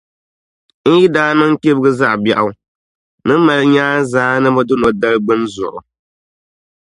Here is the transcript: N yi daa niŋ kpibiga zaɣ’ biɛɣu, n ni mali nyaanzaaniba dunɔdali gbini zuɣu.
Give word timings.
N 0.89 0.91
yi 0.99 1.07
daa 1.15 1.31
niŋ 1.39 1.51
kpibiga 1.59 1.89
zaɣ’ 1.99 2.13
biɛɣu, 2.23 2.49
n 2.55 2.57
ni 3.27 3.33
mali 3.45 3.65
nyaanzaaniba 3.73 4.61
dunɔdali 4.69 5.17
gbini 5.23 5.47
zuɣu. 5.55 5.79